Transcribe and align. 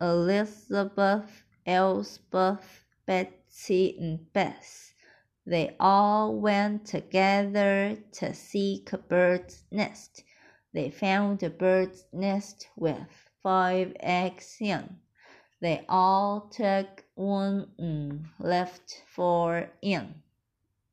Elizabeth, 0.00 1.42
Elspeth, 1.66 2.84
Betsy, 3.06 3.96
and 3.98 4.32
Bess. 4.32 4.94
They 5.44 5.74
all 5.80 6.34
went 6.36 6.86
together 6.86 7.96
to 8.12 8.34
seek 8.34 8.92
a 8.92 8.98
bird's 8.98 9.64
nest. 9.70 10.22
They 10.72 10.90
found 10.90 11.42
a 11.42 11.50
bird's 11.50 12.04
nest 12.12 12.68
with 12.76 13.30
five 13.42 13.96
eggs 14.00 14.60
young. 14.60 15.00
They 15.60 15.84
all 15.88 16.42
took 16.42 17.04
one 17.14 17.70
and 17.78 18.26
left 18.38 19.02
four 19.06 19.70
in. 19.82 20.22